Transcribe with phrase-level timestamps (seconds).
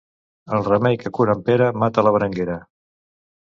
[0.57, 2.59] El remei que cura en Pere mata la Berenguera.